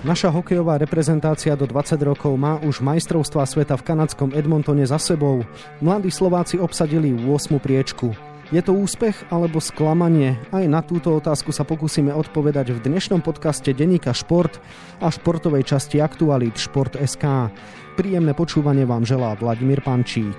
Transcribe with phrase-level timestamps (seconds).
[0.00, 5.44] Naša hokejová reprezentácia do 20 rokov má už majstrovstvá sveta v kanadskom Edmontone za sebou.
[5.84, 7.60] Mladí Slováci obsadili 8.
[7.60, 8.16] priečku.
[8.48, 10.40] Je to úspech alebo sklamanie?
[10.56, 14.56] Aj na túto otázku sa pokúsime odpovedať v dnešnom podcaste Deníka Šport
[15.04, 17.52] a športovej časti Aktualit Šport.sk.
[18.00, 20.32] Príjemné počúvanie vám želá Vladimír Pančík.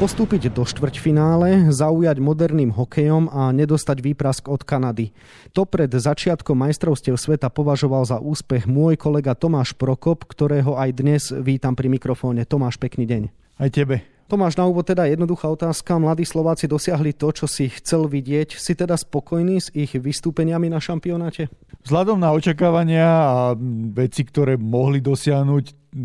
[0.00, 5.12] Postúpiť do štvrťfinále, zaujať moderným hokejom a nedostať výprask od Kanady.
[5.52, 11.28] To pred začiatkom majstrovstiev sveta považoval za úspech môj kolega Tomáš Prokop, ktorého aj dnes
[11.28, 12.48] vítam pri mikrofóne.
[12.48, 13.22] Tomáš, pekný deň.
[13.60, 14.19] Aj tebe.
[14.30, 15.98] Tomáš, na úvod teda jednoduchá otázka.
[15.98, 18.54] Mladí Slováci dosiahli to, čo si chcel vidieť.
[18.54, 21.50] Si teda spokojný s ich vystúpeniami na šampionáte?
[21.82, 23.58] Vzhľadom na očakávania a
[23.90, 25.64] veci, ktoré mohli dosiahnuť,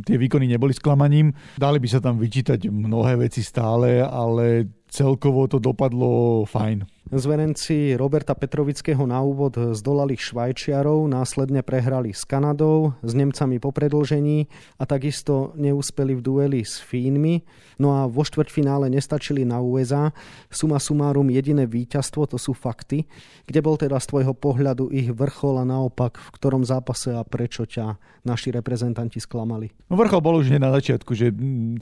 [0.09, 1.37] tie výkony neboli sklamaním.
[1.61, 6.94] Dali by sa tam vyčítať mnohé veci stále, ale celkovo to dopadlo fajn.
[7.05, 14.49] Zverenci Roberta Petrovického na úvod zdolali Švajčiarov, následne prehrali s Kanadou, s Nemcami po predlžení
[14.81, 17.45] a takisto neúspeli v dueli s Fínmi.
[17.77, 20.17] No a vo štvrťfinále nestačili na USA.
[20.49, 23.05] Suma sumárum jediné víťazstvo, to sú fakty.
[23.45, 27.69] Kde bol teda z tvojho pohľadu ich vrchol a naopak v ktorom zápase a prečo
[27.69, 29.69] ťa naši reprezentanti sklamali?
[29.93, 31.29] No vrchol bol už hneď na začiatku, že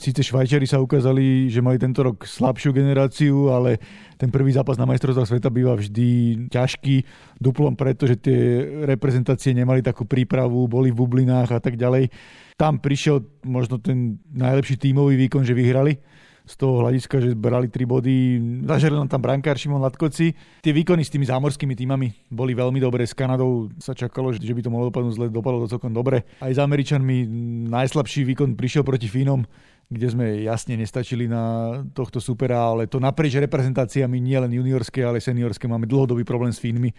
[0.03, 3.79] síce Švajčiari sa ukázali, že mali tento rok slabšiu generáciu, ale
[4.19, 6.07] ten prvý zápas na majstrov majstrovstvách sveta býva vždy
[6.49, 6.95] ťažký,
[7.37, 12.09] duplom preto, že tie reprezentácie nemali takú prípravu, boli v bublinách a tak ďalej.
[12.57, 16.01] Tam prišiel možno ten najlepší tímový výkon, že vyhrali
[16.43, 18.39] z toho hľadiska, že brali tri body.
[18.67, 20.35] Zažeril nám tam brankár Šimon Latkoci.
[20.59, 23.07] Tie výkony s tými zámorskými týmami boli veľmi dobré.
[23.07, 26.27] S Kanadou sa čakalo, že by to mohlo dopadnúť zle, dopadlo to celkom dobre.
[26.43, 27.23] Aj s Američanmi
[27.71, 29.47] najslabší výkon prišiel proti Fínom
[29.93, 35.21] kde sme jasne nestačili na tohto supera, ale to naprieč reprezentáciami nie len juniorské, ale
[35.21, 36.89] seniorské máme dlhodobý problém s Fínmi,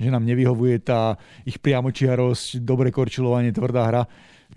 [0.00, 4.02] že nám nevyhovuje tá ich priamočiarosť, dobre korčilovanie, tvrdá hra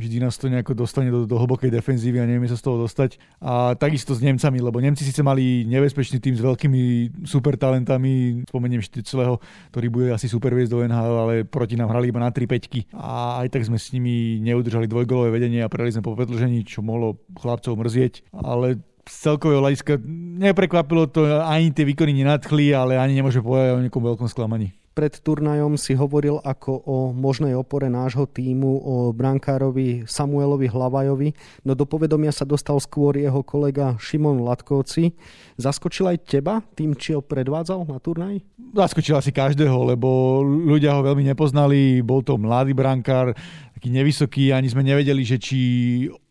[0.01, 3.21] vždy nás to nejako dostane do, do hlbokej defenzívy a nevieme sa z toho dostať.
[3.37, 6.81] A takisto s Nemcami, lebo Nemci síce mali nebezpečný tým s veľkými
[7.29, 9.37] super talentami, spomeniem Štycleho,
[9.69, 12.89] ktorý bude asi super viesť do NHL, ale proti nám hrali iba na 3 peťky.
[12.97, 16.81] A aj tak sme s nimi neudržali dvojgolové vedenie a prehali sme po predlžení, čo
[16.81, 20.01] mohlo chlapcov mrzieť, ale z celkového hľadiska
[20.41, 25.15] neprekvapilo to, ani tie výkony nenadchli, ale ani nemôže povedať o nejakom veľkom sklamaní pred
[25.23, 31.31] turnajom si hovoril ako o možnej opore nášho týmu, o brankárovi Samuelovi Hlavajovi,
[31.63, 35.15] no do povedomia sa dostal skôr jeho kolega Šimon Latkovci.
[35.55, 38.43] Zaskočil aj teba tým, či ho predvádzal na turnaj?
[38.71, 43.35] Zaskočil asi každého, lebo ľudia ho veľmi nepoznali, bol to mladý brankár,
[43.81, 45.57] taký nevysoký, ani sme nevedeli, že či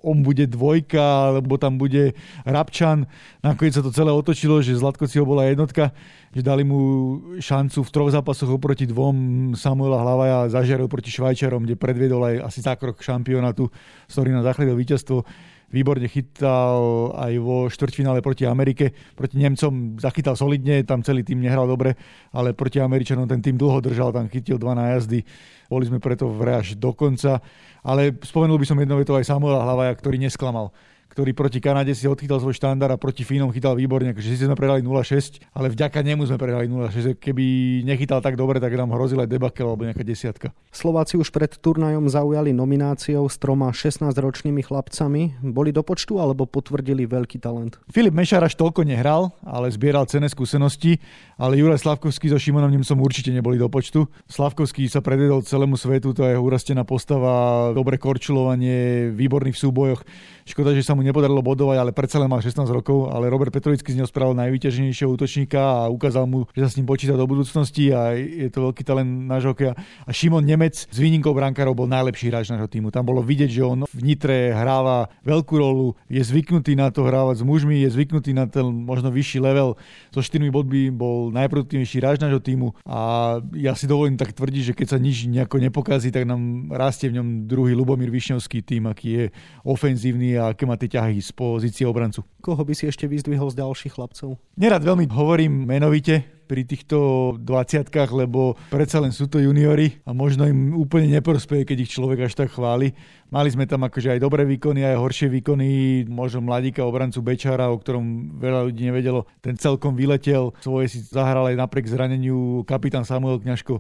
[0.06, 2.14] on bude dvojka, alebo tam bude
[2.46, 3.10] Rabčan.
[3.42, 5.90] Nakoniec sa to celé otočilo, že Zlatko ho bola jednotka,
[6.30, 6.78] že dali mu
[7.42, 12.62] šancu v troch zápasoch oproti dvom Samuela Hlavaja zažiaril proti Švajčarom, kde predviedol aj asi
[12.62, 13.66] zákrok šampionátu,
[14.06, 15.26] s ktorým nám zachlidil víťazstvo
[15.70, 18.90] výborne chytal aj vo štvrťfinále proti Amerike.
[19.14, 21.94] Proti Nemcom zachytal solidne, tam celý tým nehral dobre,
[22.34, 25.22] ale proti Američanom ten tým dlho držal, tam chytil dva nájazdy
[25.70, 27.38] boli sme preto v až do konca.
[27.86, 30.74] Ale spomenul by som jednou vetou aj Samuela Hlavaja, ktorý nesklamal
[31.20, 34.56] ktorý proti Kanade si odchytal svoj štandard a proti Fínom chytal výborne, akože si sme
[34.56, 37.20] prehrali 0-6, ale vďaka nemu sme prehrali 0-6.
[37.20, 37.44] Keby
[37.84, 40.56] nechytal tak dobre, tak nám hrozila aj debakel alebo nejaká desiatka.
[40.72, 45.44] Slováci už pred turnajom zaujali nomináciou s troma 16-ročnými chlapcami.
[45.44, 47.76] Boli do počtu alebo potvrdili veľký talent?
[47.92, 51.04] Filip Mešar až toľko nehral, ale zbieral cené skúsenosti,
[51.36, 54.08] ale Juraj Slavkovský so Šimonom Nemcom určite neboli do počtu.
[54.24, 60.00] Slavkovský sa predvedol celému svetu, to je urastená postava, dobre korčulovanie, výborný v súbojoch.
[60.48, 63.92] Škoda, že sa mu nepodarilo bodovať, ale predsa len mal 16 rokov, ale Robert Petrovický
[63.92, 67.92] z neho spravil najvyťaženejšieho útočníka a ukázal mu, že sa s ním počíta do budúcnosti
[67.92, 69.76] a je to veľký talent nášho hokeja.
[70.06, 72.88] A Šimon Nemec s výnimkou brankárov bol najlepší hráč nášho týmu.
[72.88, 77.40] Tam bolo vidieť, že on v Nitre hráva veľkú rolu, je zvyknutý na to hrávať
[77.40, 79.76] s mužmi, je zvyknutý na ten možno vyšší level.
[80.14, 84.76] So štyrmi bodmi bol najproduktívnejší hráč nášho týmu a ja si dovolím tak tvrdiť, že
[84.76, 89.08] keď sa nič nejako nepokazí, tak nám rastie v ňom druhý Lubomír Višňovský tým, aký
[89.10, 89.24] je
[89.64, 92.26] ofenzívny a aké má tie ťahy z pozície obrancu.
[92.42, 94.38] Koho by si ešte vyzdvihol z ďalších chlapcov?
[94.58, 96.98] Nerad veľmi hovorím menovite, pri týchto
[97.38, 102.26] 20 lebo predsa len sú to juniori a možno im úplne neprospeje, keď ich človek
[102.26, 102.90] až tak chváli.
[103.30, 107.78] Mali sme tam akože aj dobré výkony, aj horšie výkony, možno mladíka obrancu Bečara, o
[107.78, 109.30] ktorom veľa ľudí nevedelo.
[109.38, 113.78] Ten celkom vyletel, svoje si zahral aj napriek zraneniu kapitán Samuel Kňažko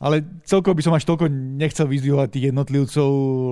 [0.00, 3.08] ale celkovo by som až toľko nechcel vyzdvihovať tých jednotlivcov,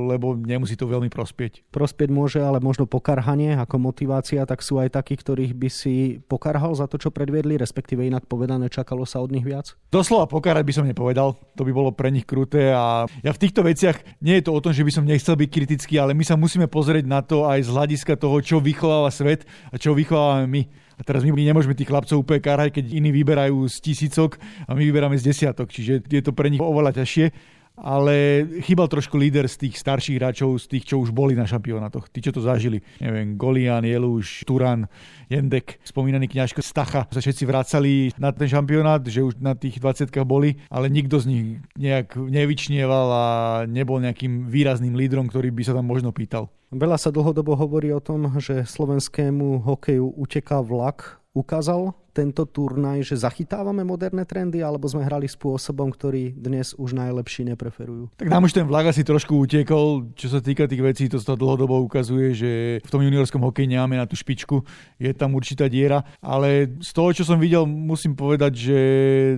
[0.08, 1.68] lebo nemusí to veľmi prospieť.
[1.68, 6.72] Prospieť môže, ale možno pokarhanie ako motivácia, tak sú aj takí, ktorých by si pokarhal
[6.72, 9.76] za to, čo predviedli, respektíve inak povedané, čakalo sa od nich viac?
[9.92, 13.60] Doslova pokarať by som nepovedal, to by bolo pre nich kruté a ja v týchto
[13.60, 16.40] veciach nie je to o tom, že by som nechcel byť kritický, ale my sa
[16.40, 20.87] musíme pozrieť na to aj z hľadiska toho, čo vychováva svet a čo vychovávame my.
[20.98, 24.82] A teraz my nemôžeme tých chlapcov úplne kárhať, keď iní vyberajú z tisícok a my
[24.82, 25.70] vyberáme z desiatok.
[25.70, 30.58] Čiže je to pre nich oveľa ťažšie ale chýbal trošku líder z tých starších hráčov,
[30.58, 32.82] z tých, čo už boli na šampionátoch, tí, čo to zažili.
[32.98, 34.90] Neviem, Golian, Jeluš, Turan,
[35.30, 40.10] Jendek, spomínaný kňažko Stacha, sa všetci vracali na ten šampionát, že už na tých 20
[40.26, 41.44] boli, ale nikto z nich
[41.78, 43.26] nejak nevyčnieval a
[43.64, 46.50] nebol nejakým výrazným lídrom, ktorý by sa tam možno pýtal.
[46.68, 51.16] Veľa sa dlhodobo hovorí o tom, že slovenskému hokeju uteká vlak.
[51.32, 57.46] Ukázal tento turnaj, že zachytávame moderné trendy, alebo sme hrali spôsobom, ktorý dnes už najlepší
[57.54, 58.10] nepreferujú?
[58.18, 60.10] Tak nám už ten vlak asi trošku utiekol.
[60.18, 62.50] Čo sa týka tých vecí, to sa dlhodobo ukazuje, že
[62.82, 64.66] v tom juniorskom hokeji nemáme na tú špičku.
[64.98, 66.02] Je tam určitá diera.
[66.18, 68.78] Ale z toho, čo som videl, musím povedať, že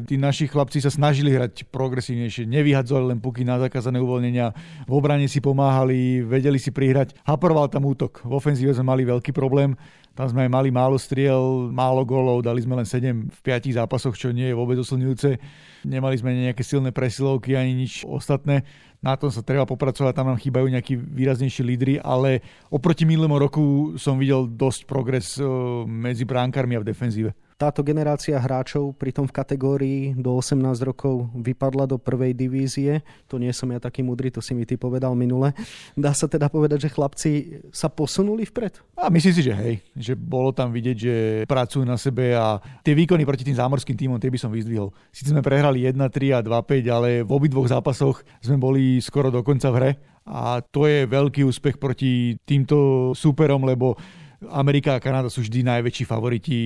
[0.08, 2.48] tí naši chlapci sa snažili hrať progresívnejšie.
[2.48, 4.56] Nevyhadzovali len puky na zakázané uvoľnenia.
[4.88, 7.12] V obrane si pomáhali, vedeli si prihrať.
[7.28, 8.24] Haproval tam útok.
[8.24, 9.76] V ofenzíve sme mali veľký problém.
[10.18, 14.18] Tam sme aj mali málo striel, málo golov, dali sme len 7 v 5 zápasoch,
[14.18, 15.38] čo nie je vôbec oslňujúce.
[15.86, 18.66] Nemali sme nejaké silné presilovky ani nič ostatné.
[19.00, 23.64] Na tom sa treba popracovať, tam nám chýbajú nejakí výraznejší lídry, ale oproti minulému roku
[23.96, 25.46] som videl dosť progres eh,
[25.88, 31.84] medzi bránkármi a v defenzíve táto generácia hráčov pritom v kategórii do 18 rokov vypadla
[31.84, 33.04] do prvej divízie.
[33.28, 35.52] To nie som ja taký mudrý, to si mi ty povedal minule.
[35.92, 37.30] Dá sa teda povedať, že chlapci
[37.68, 38.80] sa posunuli vpred?
[38.96, 42.96] A myslím si, že hej, že bolo tam vidieť, že pracujú na sebe a tie
[42.96, 44.88] výkony proti tým zámorským týmom, tie by som vyzdvihol.
[45.12, 46.00] Sice sme prehrali 1-3
[46.32, 49.90] a 2-5, ale v obidvoch zápasoch sme boli skoro do konca v hre
[50.24, 54.00] a to je veľký úspech proti týmto súperom, lebo
[54.48, 56.56] Amerika a Kanada sú vždy najväčší favoriti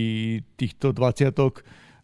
[0.54, 1.34] týchto 20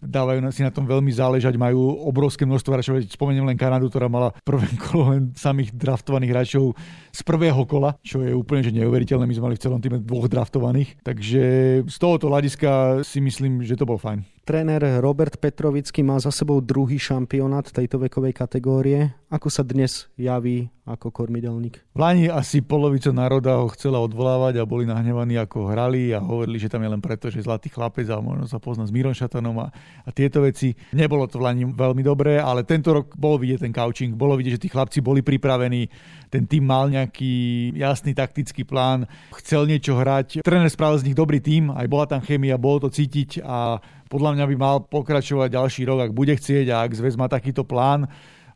[0.01, 3.05] dávajú si na tom veľmi záležať, majú obrovské množstvo hráčov.
[3.05, 6.65] Spomeniem len Kanadu, ktorá mala prvé kolo len samých draftovaných hráčov
[7.13, 9.29] z prvého kola, čo je úplne že neuveriteľné.
[9.29, 11.05] My sme mali v celom týme dvoch draftovaných.
[11.05, 11.43] Takže
[11.85, 14.25] z tohoto hľadiska si myslím, že to bol fajn.
[14.49, 19.20] Tréner Robert Petrovický má za sebou druhý šampionát tejto vekovej kategórie.
[19.31, 21.79] Ako sa dnes javí ako kormidelník?
[21.95, 26.59] V Lani asi polovica národa ho chcela odvolávať a boli nahnevaní, ako hrali a hovorili,
[26.59, 29.55] že tam je len preto, že zlatý chlapec a možno sa pozná s Mírom Šatanom
[29.63, 29.71] a,
[30.03, 30.75] a tieto veci.
[30.91, 34.59] Nebolo to v Lani veľmi dobré, ale tento rok bol vidieť ten coaching, bolo vidieť,
[34.59, 35.87] že tí chlapci boli pripravení,
[36.27, 39.07] ten tým mal nejaký jasný taktický plán,
[39.39, 40.43] chcel niečo hrať.
[40.43, 43.79] Tréner spravil z nich dobrý tým, aj bola tam chemia, bolo to cítiť a
[44.11, 47.63] podľa mňa by mal pokračovať ďalší rok, ak bude chcieť a ak zväz má takýto
[47.63, 48.11] plán,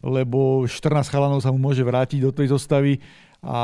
[0.05, 3.01] lebo 14 chalanov sa mu môže vrátiť do tej zostavy
[3.45, 3.61] a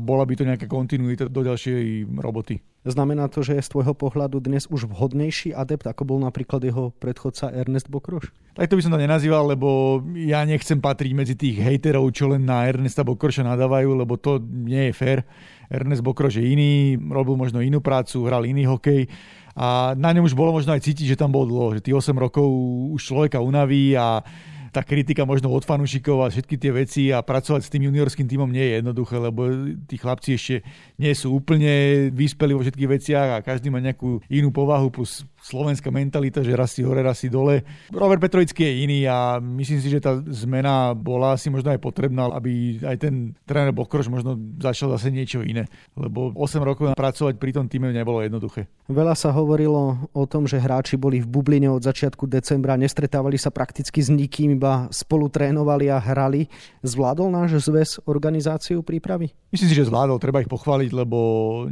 [0.00, 2.60] bola by to nejaká kontinuita do ďalšej roboty.
[2.80, 6.96] Znamená to, že je z tvojho pohľadu dnes už vhodnejší adept, ako bol napríklad jeho
[6.96, 8.32] predchodca Ernest Bokroš?
[8.56, 12.48] Tak to by som to nenazýval, lebo ja nechcem patriť medzi tých hejterov, čo len
[12.48, 15.28] na Ernesta Bokroša nadávajú, lebo to nie je fér.
[15.68, 19.04] Ernest Bokroš je iný, robil možno inú prácu, hral iný hokej
[19.52, 22.16] a na ňom už bolo možno aj cítiť, že tam bol dlho, že tých 8
[22.16, 22.48] rokov
[22.96, 24.24] už človeka unaví a
[24.70, 28.50] tá kritika možno od fanúšikov a všetky tie veci a pracovať s tým juniorským tímom
[28.50, 29.50] nie je jednoduché, lebo
[29.84, 30.56] tí chlapci ešte
[30.96, 35.88] nie sú úplne vyspeli vo všetkých veciach a každý má nejakú inú povahu plus slovenská
[35.88, 37.64] mentalita, že raz si hore, raz si dole.
[37.90, 42.28] Robert Petrovický je iný a myslím si, že tá zmena bola asi možno aj potrebná,
[42.28, 45.64] aby aj ten tréner Bokroš možno začal zase niečo iné.
[45.96, 48.68] Lebo 8 rokov pracovať pri tom týme nebolo jednoduché.
[48.92, 53.48] Veľa sa hovorilo o tom, že hráči boli v bubline od začiatku decembra, nestretávali sa
[53.48, 56.44] prakticky s nikým, iba spolu trénovali a hrali.
[56.84, 59.32] Zvládol náš zväz organizáciu prípravy?
[59.48, 61.18] Myslím si, že zvládol, treba ich pochváliť, lebo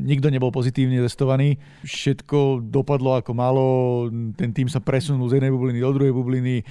[0.01, 1.61] nikto nebol pozitívne testovaný.
[1.85, 3.65] Všetko dopadlo ako malo,
[4.41, 6.65] ten tým sa presunul z jednej bubliny do druhej bubliny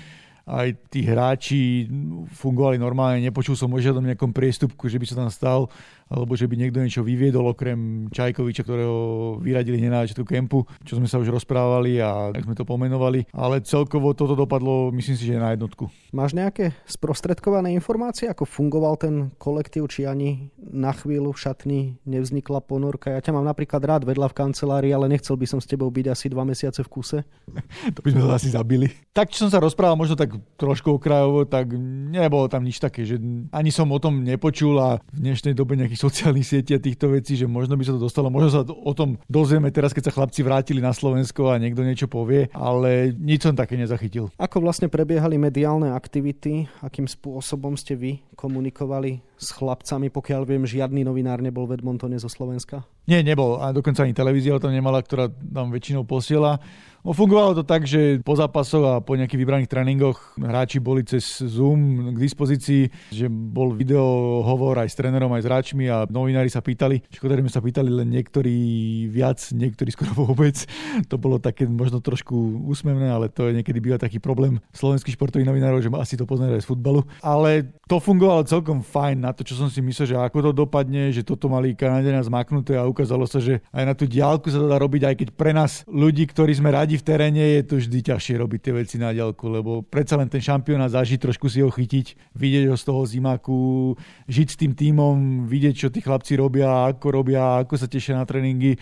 [0.47, 1.91] aj tí hráči
[2.39, 5.67] fungovali normálne, nepočul som o žiadnom nejakom priestupku, že by sa tam stal
[6.07, 8.97] alebo že by niekto niečo vyviedol okrem Čajkoviča, ktorého
[9.43, 13.27] vyradili hneď na začiatku kempu, čo sme sa už rozprávali a tak sme to pomenovali.
[13.35, 15.91] Ale celkovo toto dopadlo, myslím si, že na jednotku.
[16.15, 22.63] Máš nejaké sprostredkované informácie, ako fungoval ten kolektív, či ani na chvíľu v šatni nevznikla
[22.63, 23.11] ponorka?
[23.11, 26.05] Ja ťa mám napríklad rád vedľa v kancelárii, ale nechcel by som s tebou byť
[26.11, 27.19] asi dva mesiace v kuse.
[27.95, 28.87] to by sme to asi zabili.
[29.11, 31.75] Tak, čo som sa rozprával možno tak trošku okrajovo, tak
[32.11, 33.19] nebolo tam nič také, že
[33.51, 37.33] ani som o tom nepočul a v dnešnej dobe nejakých sociálnych sietí a týchto vecí,
[37.33, 40.45] že možno by sa to dostalo, možno sa o tom dozvieme teraz, keď sa chlapci
[40.45, 44.29] vrátili na Slovensko a niekto niečo povie, ale nič som také nezachytil.
[44.37, 51.05] Ako vlastne prebiehali mediálne aktivity, akým spôsobom ste vy komunikovali s chlapcami, pokiaľ viem, žiadny
[51.05, 52.85] novinár nebol v Edmontone zo Slovenska?
[53.07, 53.61] Nie, nebol.
[53.61, 56.59] A dokonca ani televízia tam nemala, ktorá tam väčšinou posiela.
[57.07, 61.39] No, fungovalo to tak, že po zápasoch a po nejakých vybraných tréningoch hráči boli cez
[61.39, 66.51] Zoom k dispozícii, že bol video hovor aj s trénerom, aj s hráčmi a novinári
[66.51, 67.07] sa pýtali.
[67.07, 68.59] Škoda, sa pýtali len niektorí
[69.07, 70.67] viac, niektorí skoro vôbec.
[71.07, 72.35] To bolo také možno trošku
[72.67, 76.59] úsmevné, ale to je niekedy býva taký problém slovenských športových novinárov, že asi to poznajú
[76.59, 77.07] aj z futbalu.
[77.23, 81.15] Ale to fungovalo celkom fajn na to, čo som si myslel, že ako to dopadne,
[81.15, 84.67] že toto mali Kanadiania zmaknuté a ukázalo sa, že aj na tú diálku sa to
[84.67, 87.99] dá robiť, aj keď pre nás ľudí, ktorí sme radi v teréne je to vždy
[88.01, 91.69] ťažšie robiť tie veci na ďalku, lebo predsa len ten šampionát zažiť, trošku si ho
[91.69, 93.93] chytiť, vidieť ho z toho zimaku,
[94.25, 98.25] žiť s tým tímom, vidieť, čo tí chlapci robia, ako robia, ako sa tešia na
[98.25, 98.75] tréningy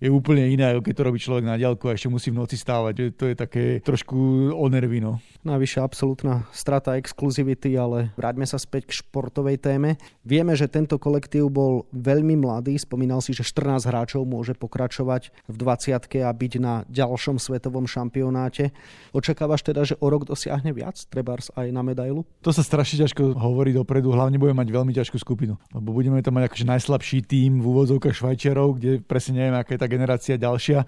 [0.00, 2.56] je úplne iné, ako keď to robí človek na diaľku a ešte musí v noci
[2.60, 3.16] stávať.
[3.16, 5.20] To je také trošku onervino.
[5.46, 9.96] Navyše absolútna strata exkluzivity, ale vráťme sa späť k športovej téme.
[10.26, 15.56] Vieme, že tento kolektív bol veľmi mladý, spomínal si, že 14 hráčov môže pokračovať v
[15.56, 18.74] 20 a byť na ďalšom svetovom šampionáte.
[19.14, 22.26] Očakávaš teda, že o rok dosiahne viac, trebárs aj na medailu?
[22.42, 26.36] To sa strašne ťažko hovorí dopredu, hlavne budeme mať veľmi ťažkú skupinu, lebo budeme tam
[26.36, 30.84] mať akože najslabší tým v úvodzovkách Švajčiarov, kde presne neviem, aká je tá generácia ďalšia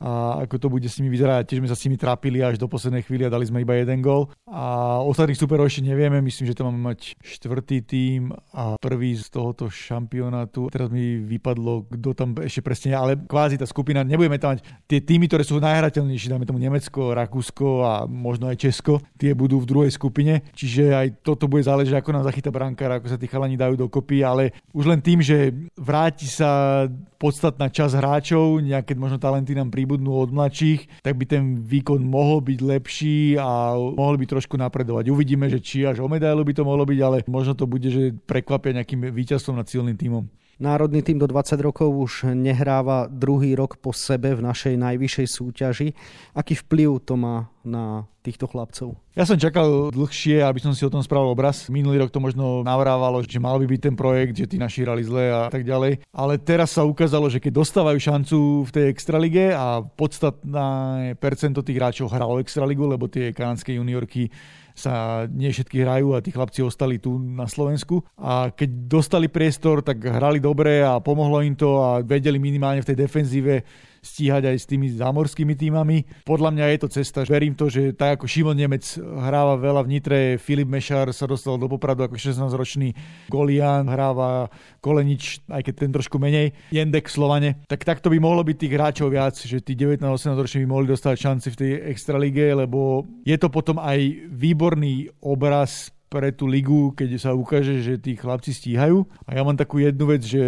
[0.00, 1.46] a ako to bude s nimi vyzerať.
[1.46, 4.02] Tiež sme sa s nimi trápili až do poslednej chvíli a dali sme iba jeden
[4.02, 4.30] gol.
[4.48, 9.30] A ostatných superov ešte nevieme, myslím, že tam máme mať štvrtý tým a prvý z
[9.30, 10.72] tohoto šampionátu.
[10.72, 15.02] Teraz mi vypadlo, kto tam ešte presne ale kvázi tá skupina, nebudeme tam mať tie
[15.02, 19.68] týmy, ktoré sú najhrateľnejšie, dáme tomu Nemecko, Rakúsko a možno aj Česko, tie budú v
[19.68, 20.46] druhej skupine.
[20.54, 24.22] Čiže aj toto bude záležiť, ako nám zachytá brankár, ako sa tí chalani dajú dokopy,
[24.22, 26.84] ale už len tým, že vráti sa
[27.18, 32.40] podstatná časť hráčov, nejaké možno talenty nám príbudnú od mladších, tak by ten výkon mohol
[32.40, 35.12] byť lepší a mohol by trošku napredovať.
[35.12, 38.16] Uvidíme, že či až o medailu by to mohlo byť, ale možno to bude, že
[38.24, 40.24] prekvapia nejakým víťazstvom nad silným tímom.
[40.56, 45.88] Národný tým do 20 rokov už nehráva druhý rok po sebe v našej najvyššej súťaži.
[46.32, 48.96] Aký vplyv to má na týchto chlapcov?
[49.12, 51.68] Ja som čakal dlhšie, aby som si o tom spravil obraz.
[51.68, 55.04] Minulý rok to možno navrávalo, že mal by byť ten projekt, že tí naši hrali
[55.04, 56.04] zle a tak ďalej.
[56.12, 61.76] Ale teraz sa ukázalo, že keď dostávajú šancu v tej extralige a podstatné percento tých
[61.80, 64.32] hráčov hralo extraligu, lebo tie kanadské juniorky
[64.74, 68.02] sa nie všetky hrajú a tí chlapci ostali tu na Slovensku.
[68.18, 72.88] A keď dostali priestor, tak hrali dobre a pomohlo im to a vedeli minimálne v
[72.90, 73.62] tej defenzíve
[74.04, 76.04] stíhať aj s tými zámorskými týmami.
[76.28, 77.24] Podľa mňa je to cesta.
[77.24, 81.56] Verím to, že tak ako Šimon Nemec hráva veľa v Nitre, Filip Mešar sa dostal
[81.56, 82.92] do Popradu ako 16-ročný
[83.32, 84.52] Golian, hráva
[84.84, 87.64] Kolenič, aj keď ten trošku menej, Jendek Slovane.
[87.64, 91.14] Tak takto by mohlo byť tých hráčov viac, že tí 19-18 roční by mohli dostať
[91.16, 93.96] šanci v tej extralíge, lebo je to potom aj
[94.28, 99.02] výborný obraz pre tú ligu, keď sa ukáže, že tí chlapci stíhajú.
[99.26, 100.38] A ja mám takú jednu vec, že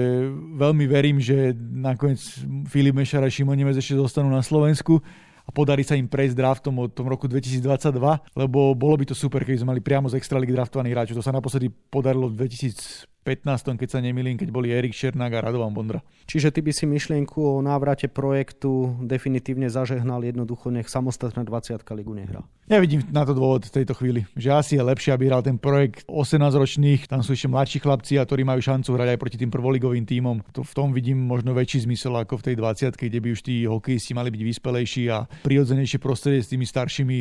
[0.54, 2.22] veľmi verím, že nakoniec
[2.70, 5.02] Filip Mešar a Šimon Nemec ešte zostanú na Slovensku
[5.42, 7.98] a podarí sa im prejsť draftom od tom roku 2022,
[8.38, 11.18] lebo bolo by to super, keby sme mali priamo z Extraligy draftovaných hráčov.
[11.18, 15.50] To sa naposledy podarilo v 2000 15, keď sa nemýlim, keď boli Erik Černák a
[15.50, 15.98] Radovan Bondra.
[16.30, 22.14] Čiže ty by si myšlienku o návrate projektu definitívne zažehnal jednoducho, nech samostatná 20 ligu
[22.14, 22.46] nehrá.
[22.70, 25.54] Ja vidím na to dôvod v tejto chvíli, že asi je lepšie, aby hral ten
[25.54, 29.50] projekt 18-ročných, tam sú ešte mladší chlapci, a ktorí majú šancu hrať aj proti tým
[29.54, 30.42] prvoligovým tímom.
[30.54, 33.66] To v tom vidím možno väčší zmysel ako v tej 20 kde by už tí
[33.66, 37.18] hokejisti mali byť vyspelejší a prirodzenejšie prostredie s tými staršími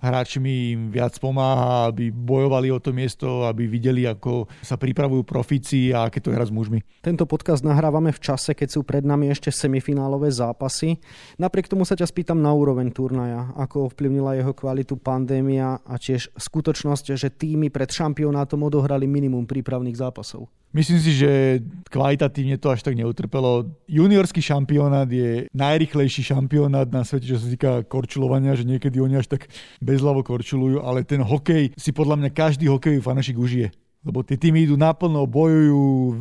[0.00, 5.94] hráčmi im viac pomáha, aby bojovali o to miesto, aby videli, ako sa pripravujú profici
[5.94, 6.82] a aké to je s mužmi.
[6.98, 10.98] Tento podcast nahrávame v čase, keď sú pred nami ešte semifinálové zápasy.
[11.38, 16.34] Napriek tomu sa ťa spýtam na úroveň turnaja, ako ovplyvnila jeho kvalitu pandémia a tiež
[16.34, 20.50] skutočnosť, že týmy pred šampionátom odohrali minimum prípravných zápasov.
[20.70, 21.58] Myslím si, že
[21.90, 23.74] kvalitatívne to až tak neutrpelo.
[23.90, 29.34] Juniorský šampionát je najrychlejší šampionát na svete, čo sa týka korčulovania, že niekedy oni až
[29.34, 29.50] tak
[29.82, 33.74] bezľavo korčulujú, ale ten hokej si podľa mňa každý hokejový fanašik užije.
[34.00, 36.16] Lebo tie týmy idú naplno, bojujú,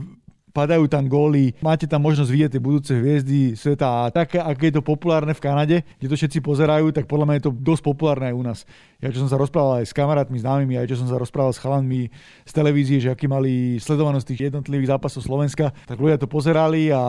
[0.51, 4.82] padajú tam góly, máte tam možnosť vidieť tie budúce hviezdy sveta a také, aké je
[4.82, 8.34] to populárne v Kanade, kde to všetci pozerajú, tak podľa mňa je to dosť populárne
[8.34, 8.60] aj u nás.
[9.00, 11.63] Ja čo som sa rozprával aj s kamarátmi, známymi, aj čo som sa rozprával s
[11.63, 12.12] chalanmi
[12.44, 17.00] z televízie, že aký mali sledovanosť tých jednotlivých zápasov Slovenska, tak ľudia to pozerali a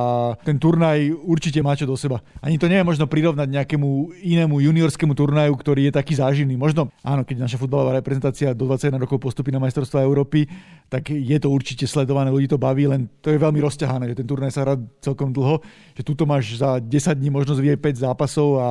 [0.46, 2.22] ten turnaj určite má čo do seba.
[2.38, 6.54] Ani to nie je možno prirovnať nejakému inému juniorskému turnaju, ktorý je taký záživný.
[6.54, 10.46] Možno áno, keď naša futbalová reprezentácia do 21 rokov postupí na majstrovstvá Európy,
[10.86, 14.28] tak je to určite sledované, ľudí to baví, len to je veľmi rozťahané, že ten
[14.28, 15.64] turnaj sa hrá celkom dlho,
[15.96, 18.68] že tuto máš za 10 dní možnosť vidieť 5 zápasov a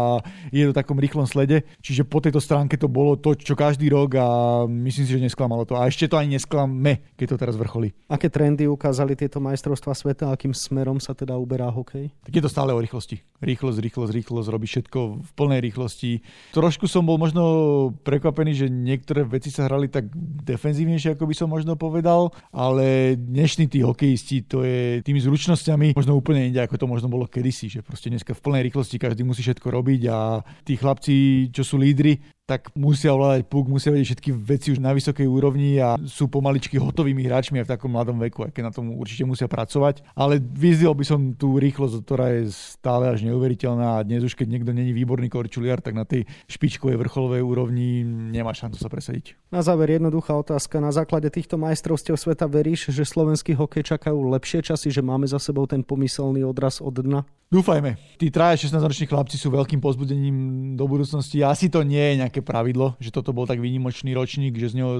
[0.53, 1.65] je to takom rýchlom slede.
[1.81, 4.27] Čiže po tejto stránke to bolo to, čo každý rok a
[4.69, 5.73] myslím si, že nesklamalo to.
[5.73, 7.91] A ešte to ani nesklame, keď to teraz vrcholí.
[8.05, 10.29] Aké trendy ukázali tieto majstrovstvá sveta?
[10.29, 12.13] Akým smerom sa teda uberá hokej?
[12.21, 13.21] Tak je to stále o rýchlosti.
[13.39, 16.21] Rýchlosť, rýchlosť, rýchlosť, robí všetko v plnej rýchlosti.
[16.51, 17.43] Trošku som bol možno
[18.03, 20.11] prekvapený, že niektoré veci sa hrali tak
[20.43, 26.17] defenzívnejšie, ako by som možno povedal, ale dnešní tí hokejisti, to je tými zručnosťami možno
[26.17, 29.45] úplne inde, ako to možno bolo kedysi, že proste dneska v plnej rýchlosti každý musí
[29.45, 32.17] všetko robiť a tí chlapci, čo sú lídry,
[32.49, 36.81] tak musia ovládať puk, musia vedieť všetky veci už na vysokej úrovni a sú pomaličky
[36.81, 40.01] hotovými hráčmi aj v takom mladom veku, aj keď na tom určite musia pracovať.
[40.17, 44.49] Ale vyzdil by som tú rýchlosť, ktorá je stále až neuveriteľná a dnes už keď
[44.49, 49.37] niekto není výborný korčuliar, tak na tej špičkovej vrcholovej úrovni nemá šancu sa presadiť.
[49.53, 50.81] Na záver jednoduchá otázka.
[50.81, 55.37] Na základe týchto majstrovstiev sveta veríš, že slovenský hokej čakajú lepšie časy, že máme za
[55.37, 57.21] sebou ten pomyselný odraz od dna?
[57.49, 57.97] Dúfajme.
[58.21, 60.37] Tí traja 16-roční chlapci sú veľkým pozbudením
[60.77, 61.41] do budúcnosti.
[61.41, 64.93] Asi to nie je nejaké pravidlo, že toto bol tak výnimočný ročník, že z neho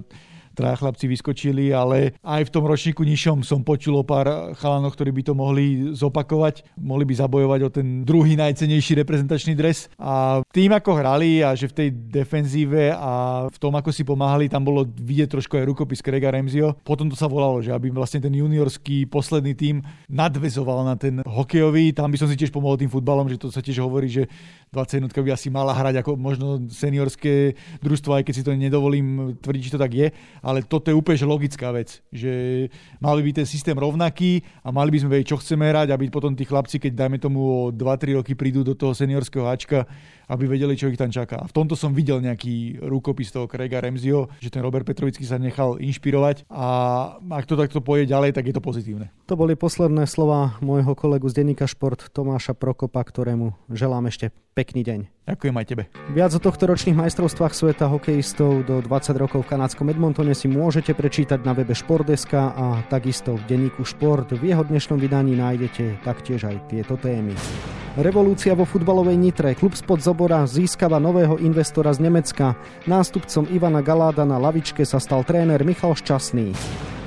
[0.53, 5.11] traja chlapci vyskočili, ale aj v tom ročníku nižšom som počul o pár chalanov, ktorí
[5.15, 9.87] by to mohli zopakovať, mohli by zabojovať o ten druhý najcenejší reprezentačný dres.
[9.99, 14.51] A tým, ako hrali a že v tej defenzíve a v tom, ako si pomáhali,
[14.51, 16.75] tam bolo vidieť trošku aj rukopis Krega Remzio.
[16.83, 21.93] Potom to sa volalo, že aby vlastne ten juniorský posledný tým nadvezoval na ten hokejový.
[21.93, 24.27] Tam by som si tiež pomohol tým futbalom, že to sa tiež hovorí, že
[24.73, 29.63] 21 by asi mala hrať ako možno seniorské družstvo, aj keď si to nedovolím tvrdiť,
[29.65, 30.07] že to tak je
[30.49, 32.65] ale toto je úplne logická vec, že
[32.97, 36.33] mal by ten systém rovnaký a mali by sme vedieť, čo chceme hrať, aby potom
[36.33, 39.85] tí chlapci, keď dajme tomu o 2-3 roky prídu do toho seniorského háčka,
[40.29, 41.41] aby vedeli, čo ich tam čaká.
[41.41, 45.41] A v tomto som videl nejaký rukopis toho Craiga Remzio, že ten Robert Petrovický sa
[45.41, 46.67] nechal inšpirovať a
[47.17, 49.09] ak to takto pôjde ďalej, tak je to pozitívne.
[49.25, 54.83] To boli posledné slova môjho kolegu z Denníka Šport Tomáša Prokopa, ktorému želám ešte pekný
[54.83, 54.99] deň.
[55.29, 55.83] Ďakujem aj tebe.
[56.11, 60.97] Viac o tohto ročných majstrovstvách sveta hokejistov do 20 rokov v kanadskom Edmontone si môžete
[60.97, 64.33] prečítať na webe Športdeska a takisto v denníku Šport.
[64.33, 67.37] V jeho dnešnom vydaní nájdete taktiež aj tieto témy.
[67.99, 69.57] Revolúcia vo futbalovej Nitre.
[69.57, 72.51] Klub spod Zobora získava nového investora z Nemecka.
[72.83, 76.51] Nástupcom Ivana Galáda na lavičke sa stal tréner Michal Šťastný.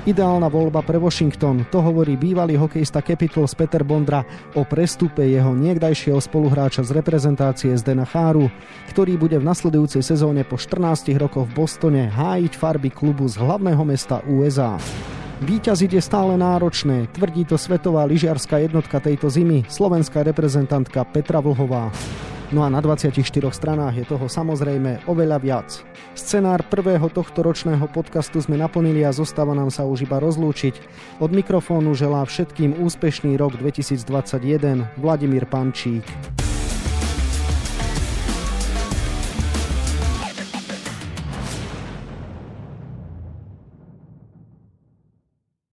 [0.09, 4.25] Ideálna voľba pre Washington, to hovorí bývalý hokejista Capitals Peter Bondra
[4.57, 8.49] o prestupe jeho niekdajšieho spoluhráča z reprezentácie Zdena Cháru,
[8.89, 13.85] ktorý bude v nasledujúcej sezóne po 14 rokoch v Bostone hájiť farby klubu z hlavného
[13.85, 14.81] mesta USA.
[15.45, 21.93] Výťaziť je stále náročné, tvrdí to svetová lyžiarská jednotka tejto zimy, slovenská reprezentantka Petra Vlhová.
[22.53, 23.17] No a na 24
[23.49, 25.69] stranách je toho samozrejme oveľa viac.
[26.13, 30.77] Scenár prvého tohto ročného podcastu sme naplnili a zostáva nám sa už iba rozlúčiť.
[31.17, 36.05] Od mikrofónu želá všetkým úspešný rok 2021 Vladimír Pančík.